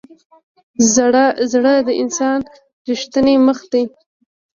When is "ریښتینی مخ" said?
2.87-3.59